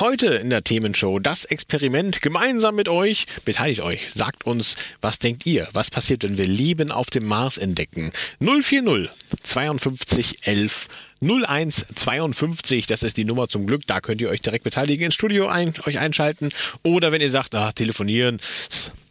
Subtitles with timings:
[0.00, 3.26] Heute in der Themenshow das Experiment gemeinsam mit euch.
[3.44, 4.10] Beteiligt euch.
[4.14, 5.66] Sagt uns, was denkt ihr?
[5.72, 8.12] Was passiert, wenn wir Leben auf dem Mars entdecken?
[8.38, 9.10] 040
[9.42, 10.88] 52 11
[11.20, 15.48] 0152, das ist die Nummer zum Glück, da könnt ihr euch direkt beteiligen, ins Studio
[15.48, 16.50] ein, euch einschalten.
[16.84, 18.38] Oder wenn ihr sagt, ah, telefonieren,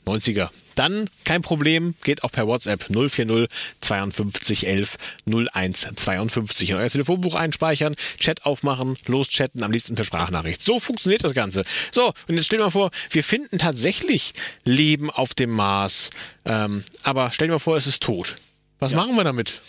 [0.05, 3.47] 90er, dann kein Problem, geht auch per WhatsApp 040
[3.81, 10.61] 52 11 01 52 in euer Telefonbuch einspeichern, Chat aufmachen, loschatten, am liebsten per Sprachnachricht.
[10.61, 11.63] So funktioniert das Ganze.
[11.91, 16.09] So, und jetzt stell dir mal vor, wir finden tatsächlich Leben auf dem Mars,
[16.45, 18.35] ähm, aber stell dir mal vor, es ist tot.
[18.79, 18.97] Was ja.
[18.97, 19.61] machen wir damit?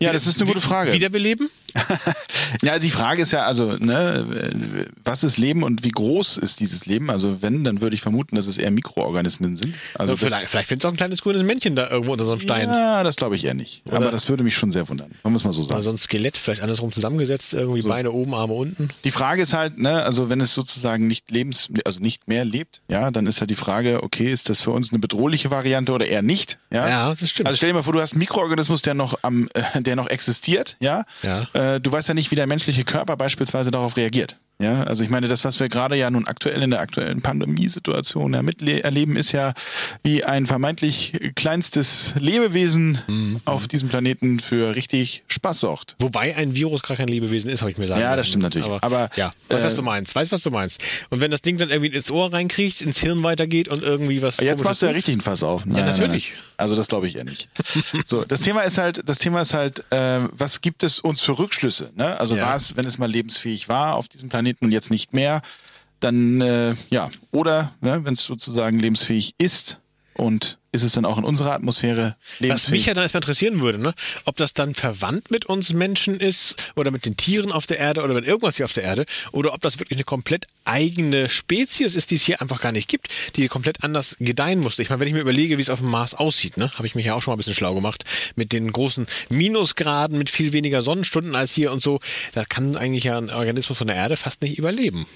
[0.00, 0.92] Ja, das ist eine gute Frage.
[0.92, 1.50] Wiederbeleben?
[2.62, 6.86] ja, die Frage ist ja also, ne, was ist Leben und wie groß ist dieses
[6.86, 7.10] Leben?
[7.10, 9.74] Also wenn, dann würde ich vermuten, dass es eher Mikroorganismen sind.
[9.94, 12.32] Also ja, vielleicht, vielleicht findest du auch ein kleines grünes Männchen da irgendwo unter so
[12.32, 12.68] einem Stein.
[12.68, 13.82] Ja, das glaube ich eher nicht.
[13.86, 15.10] Oder Aber das würde mich schon sehr wundern.
[15.22, 15.74] Man muss mal so sagen.
[15.74, 17.88] Oder so ein Skelett, vielleicht andersrum zusammengesetzt, irgendwie so.
[17.88, 18.88] Beine oben, Arme unten.
[19.04, 22.82] Die Frage ist halt, ne, also wenn es sozusagen nicht lebens, also nicht mehr lebt,
[22.88, 26.06] ja, dann ist halt die Frage, okay, ist das für uns eine bedrohliche Variante oder
[26.06, 26.58] eher nicht?
[26.72, 27.48] Ja, ja das stimmt.
[27.48, 30.08] Also stell dir mal vor, du hast einen Mikroorganismus, der noch am, äh, der noch
[30.08, 31.04] existiert, ja.
[31.22, 31.46] ja.
[31.52, 34.38] Äh, du weißt ja nicht, wie der der menschliche Körper beispielsweise darauf reagiert.
[34.60, 38.34] Ja, also ich meine, das, was wir gerade ja nun aktuell in der aktuellen Pandemiesituation
[38.34, 39.52] ja miterleben, ist ja,
[40.02, 43.40] wie ein vermeintlich kleinstes Lebewesen mhm.
[43.44, 45.96] auf diesem Planeten für richtig Spaß sorgt.
[45.98, 48.66] Wobei ein Virus gar kein Lebewesen ist, habe ich mir sagen Ja, das stimmt natürlich.
[48.66, 50.14] Aber, Aber ja, äh, was du meinst.
[50.14, 50.80] Weiß, was du meinst.
[51.10, 54.38] Und wenn das Ding dann irgendwie ins Ohr reinkriegt, ins Hirn weitergeht und irgendwie was.
[54.38, 55.66] Jetzt machst du ja richtig ein Fass auf.
[55.66, 56.30] Nein, ja, natürlich.
[56.30, 56.54] Nein, nein.
[56.56, 57.48] Also das glaube ich eher nicht.
[58.06, 61.38] so, das Thema ist halt, das Thema ist halt, äh, was gibt es uns für
[61.38, 61.90] Rückschlüsse?
[61.96, 62.18] Ne?
[62.18, 62.46] Also ja.
[62.46, 65.42] war es, wenn es mal lebensfähig war auf diesem Planeten, Und jetzt nicht mehr,
[66.00, 69.80] dann äh, ja, oder ne, wenn es sozusagen lebensfähig ist
[70.14, 72.50] und ist es dann auch in unserer Atmosphäre lebensfähig?
[72.50, 73.94] Was mich ja dann erstmal interessieren würde, ne?
[74.24, 78.02] ob das dann verwandt mit uns Menschen ist oder mit den Tieren auf der Erde
[78.02, 81.94] oder mit irgendwas hier auf der Erde oder ob das wirklich eine komplett eigene Spezies
[81.94, 84.82] ist, die es hier einfach gar nicht gibt, die komplett anders gedeihen musste.
[84.82, 86.96] Ich meine, wenn ich mir überlege, wie es auf dem Mars aussieht, ne, habe ich
[86.96, 90.52] mich ja auch schon mal ein bisschen schlau gemacht mit den großen Minusgraden, mit viel
[90.52, 92.00] weniger Sonnenstunden als hier und so.
[92.32, 95.06] Da kann eigentlich ja ein Organismus von der Erde fast nicht überleben.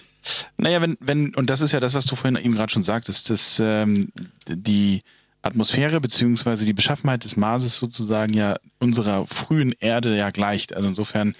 [0.57, 3.31] Naja, wenn, wenn, und das ist ja das, was du vorhin eben gerade schon sagtest,
[3.31, 4.13] dass ähm,
[4.49, 5.03] die
[5.43, 10.75] Atmosphäre beziehungsweise die Beschaffenheit des Marses sozusagen ja unserer frühen Erde ja gleicht.
[10.75, 11.34] Also insofern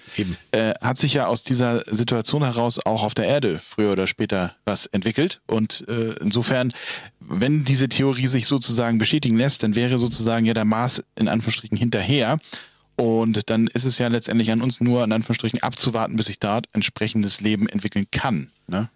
[0.51, 4.55] äh, hat sich ja aus dieser Situation heraus auch auf der Erde früher oder später
[4.65, 5.41] was entwickelt.
[5.47, 6.73] Und äh, insofern,
[7.19, 11.77] wenn diese Theorie sich sozusagen bestätigen lässt, dann wäre sozusagen ja der Mars in Anführungsstrichen
[11.77, 12.39] hinterher.
[12.95, 16.67] Und dann ist es ja letztendlich an uns nur in Anführungsstrichen abzuwarten, bis sich dort
[16.73, 18.49] entsprechendes Leben entwickeln kann.
[18.67, 18.89] Ne?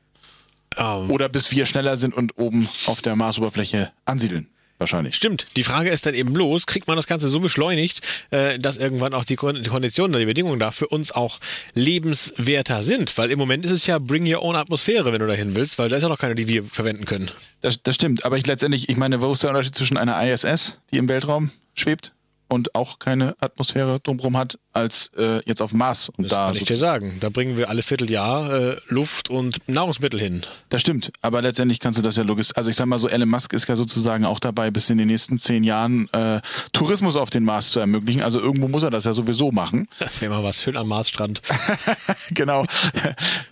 [0.78, 1.12] Um.
[1.12, 4.48] Oder bis wir schneller sind und oben auf der Marsoberfläche ansiedeln.
[4.84, 5.16] Wahrscheinlich.
[5.16, 5.48] Stimmt.
[5.56, 8.02] Die Frage ist dann eben bloß, kriegt man das Ganze so beschleunigt,
[8.32, 11.40] äh, dass irgendwann auch die, Kon die Konditionen, die Bedingungen da für uns auch
[11.74, 13.18] lebenswerter sind?
[13.18, 15.88] Weil im Moment ist es ja bring your own Atmosphäre, wenn du dahin willst, weil
[15.88, 17.32] da ist ja noch keine, die wir verwenden können.
[17.62, 18.26] Das, das stimmt.
[18.26, 21.50] Aber ich letztendlich, ich meine, wo ist der Unterschied zwischen einer ISS, die im Weltraum
[21.76, 22.12] schwebt,
[22.54, 26.10] und auch keine Atmosphäre drumherum hat, als äh, jetzt auf Mars.
[26.10, 27.18] Und das da kann ich dir sagen.
[27.20, 30.44] Da bringen wir alle Vierteljahr äh, Luft und Nahrungsmittel hin.
[30.70, 32.52] Das stimmt, aber letztendlich kannst du das ja logisch.
[32.56, 35.08] Also ich sag mal so, Elon Musk ist ja sozusagen auch dabei, bis in den
[35.08, 36.42] nächsten zehn Jahren äh,
[36.74, 38.22] Tourismus auf den Mars zu ermöglichen.
[38.22, 39.88] Also irgendwo muss er das ja sowieso machen.
[40.04, 41.42] Das wäre mal was schön am Marsstrand.
[42.32, 42.66] genau.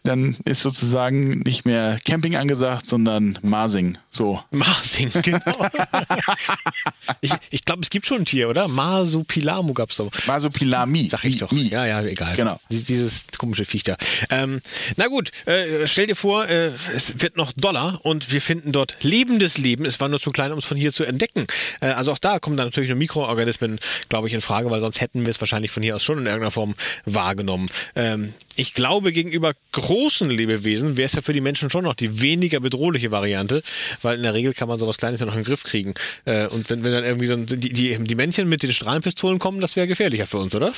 [0.03, 3.97] Dann ist sozusagen nicht mehr Camping angesagt, sondern Marsing.
[4.11, 4.43] So.
[4.51, 5.39] Marsing, genau.
[7.21, 8.67] ich ich glaube, es gibt schon ein Tier, oder?
[8.91, 10.11] Marsupilamu gab es doch.
[10.27, 11.07] Marsupilami.
[11.07, 11.51] Sag ich doch.
[11.51, 12.35] Ja, ja, egal.
[12.35, 12.59] Genau.
[12.69, 13.95] Dieses komische Viech da.
[14.29, 14.61] Ähm,
[14.97, 18.97] na gut, äh, stell dir vor, äh, es wird noch Dollar und wir finden dort
[19.01, 19.85] lebendes Leben.
[19.85, 21.47] Es war nur zu klein, um es von hier zu entdecken.
[21.79, 23.79] Äh, also auch da kommen dann natürlich nur Mikroorganismen,
[24.09, 26.25] glaube ich, in Frage, weil sonst hätten wir es wahrscheinlich von hier aus schon in
[26.25, 26.75] irgendeiner Form
[27.05, 27.69] wahrgenommen.
[27.95, 32.21] Ähm, ich glaube, gegenüber großen Lebewesen wäre es ja für die Menschen schon noch die
[32.21, 33.63] weniger bedrohliche Variante,
[34.01, 35.93] weil in der Regel kann man sowas Kleines ja noch in den Griff kriegen.
[36.25, 39.61] Äh, und wenn, wenn dann irgendwie so die, die, die Männchen mit den Strahlenpistolen kommen,
[39.61, 40.73] das wäre gefährlicher für uns, oder?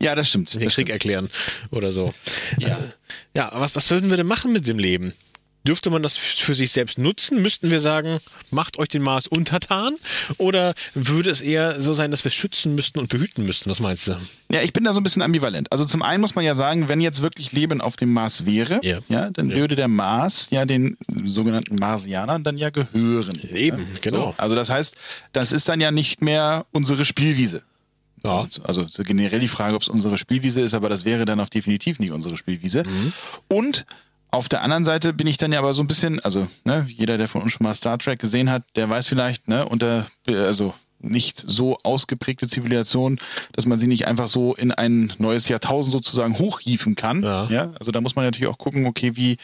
[0.00, 0.54] Ja, das stimmt.
[0.54, 0.90] Den das Krieg stimmt.
[0.90, 1.30] erklären
[1.70, 2.12] oder so.
[2.58, 2.68] Ja.
[2.68, 2.82] Also,
[3.34, 5.12] ja, was, was würden wir denn machen mit dem Leben?
[5.68, 7.42] Dürfte man das für sich selbst nutzen?
[7.42, 8.20] Müssten wir sagen,
[8.50, 9.96] macht euch den Mars untertan?
[10.38, 13.68] Oder würde es eher so sein, dass wir schützen müssten und behüten müssten?
[13.68, 14.16] Was meinst du?
[14.50, 15.70] Ja, ich bin da so ein bisschen ambivalent.
[15.70, 18.80] Also zum einen muss man ja sagen, wenn jetzt wirklich Leben auf dem Mars wäre,
[18.82, 19.56] ja, ja dann ja.
[19.56, 23.38] würde der Mars ja den sogenannten Marsianern dann ja gehören.
[23.52, 23.98] Eben, ja?
[24.00, 24.18] genau.
[24.18, 24.96] So, also das heißt,
[25.34, 27.62] das ist dann ja nicht mehr unsere Spielwiese.
[28.24, 28.46] Ja.
[28.64, 31.50] Also so generell die Frage, ob es unsere Spielwiese ist, aber das wäre dann auch
[31.50, 32.84] definitiv nicht unsere Spielwiese.
[33.48, 33.84] Und
[34.30, 37.18] auf der anderen Seite bin ich dann ja aber so ein bisschen, also ne, jeder,
[37.18, 40.74] der von uns schon mal Star Trek gesehen hat, der weiß vielleicht, ne, unter, also
[41.00, 43.18] nicht so ausgeprägte Zivilisation,
[43.52, 47.22] dass man sie nicht einfach so in ein neues Jahrtausend sozusagen hochhieven kann.
[47.22, 47.72] Ja.
[47.78, 49.36] Also da muss man natürlich auch gucken, okay, wie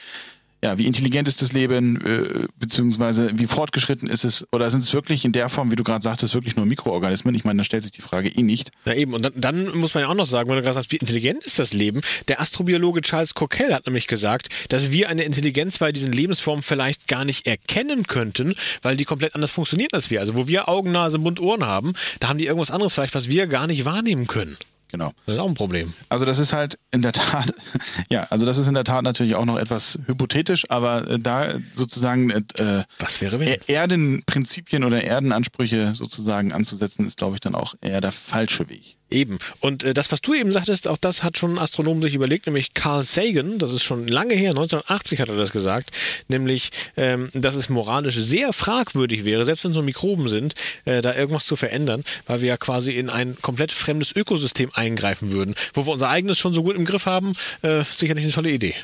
[0.64, 4.94] ja, wie intelligent ist das Leben, äh, beziehungsweise wie fortgeschritten ist es, oder sind es
[4.94, 7.34] wirklich in der Form, wie du gerade sagtest, wirklich nur Mikroorganismen?
[7.34, 8.70] Ich meine, da stellt sich die Frage eh nicht.
[8.86, 10.90] Na eben, und dann, dann muss man ja auch noch sagen, wenn du gerade sagst,
[10.90, 12.00] wie intelligent ist das Leben?
[12.28, 17.08] Der Astrobiologe Charles Coquel hat nämlich gesagt, dass wir eine Intelligenz bei diesen Lebensformen vielleicht
[17.08, 20.20] gar nicht erkennen könnten, weil die komplett anders funktionieren als wir.
[20.20, 23.28] Also wo wir Augen, Nase, Mund, Ohren haben, da haben die irgendwas anderes vielleicht, was
[23.28, 24.56] wir gar nicht wahrnehmen können.
[24.94, 25.10] Genau.
[25.26, 25.92] Das ist auch ein Problem.
[26.08, 27.52] Also das ist halt in der Tat,
[28.10, 31.48] ja, also das ist in der Tat natürlich auch noch etwas hypothetisch, aber äh, da
[31.72, 33.48] sozusagen äh, Was wäre wenn?
[33.48, 38.96] Er- Erdenprinzipien oder Erdenansprüche sozusagen anzusetzen, ist, glaube ich, dann auch eher der falsche Weg.
[39.10, 39.38] Eben.
[39.60, 42.46] Und äh, das, was du eben sagtest, auch das hat schon ein Astronom sich überlegt,
[42.46, 45.90] nämlich Carl Sagan, das ist schon lange her, 1980 hat er das gesagt,
[46.28, 50.54] nämlich, ähm, dass es moralisch sehr fragwürdig wäre, selbst wenn so Mikroben sind,
[50.84, 55.30] äh, da irgendwas zu verändern, weil wir ja quasi in ein komplett fremdes Ökosystem eingreifen
[55.30, 58.50] würden, wo wir unser eigenes schon so gut im Griff haben, äh, sicherlich eine tolle
[58.50, 58.74] Idee.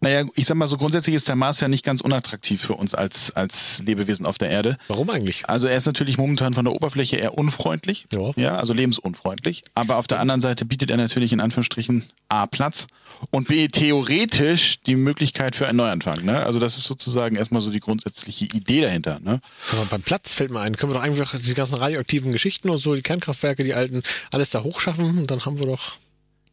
[0.00, 2.94] Naja, ich sag mal so, grundsätzlich ist der Mars ja nicht ganz unattraktiv für uns
[2.94, 4.76] als, als Lebewesen auf der Erde.
[4.88, 5.48] Warum eigentlich?
[5.48, 8.56] Also er ist natürlich momentan von der Oberfläche eher unfreundlich, Ja.
[8.56, 9.64] also lebensunfreundlich.
[9.74, 12.86] Aber auf der anderen Seite bietet er natürlich in Anführungsstrichen A Platz
[13.30, 16.24] und B theoretisch die Möglichkeit für einen Neuanfang.
[16.24, 16.44] Ne?
[16.44, 19.20] Also das ist sozusagen erstmal so die grundsätzliche Idee dahinter.
[19.20, 19.40] Ne?
[19.72, 22.78] Aber beim Platz fällt mir ein, können wir doch einfach die ganzen radioaktiven Geschichten und
[22.78, 25.96] so, die Kernkraftwerke, die alten, alles da hochschaffen und dann haben wir doch.